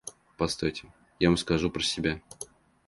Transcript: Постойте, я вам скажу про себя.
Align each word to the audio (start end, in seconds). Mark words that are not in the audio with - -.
Постойте, 0.37 0.91
я 1.19 1.29
вам 1.29 1.37
скажу 1.37 1.69
про 1.69 1.83
себя. 1.83 2.19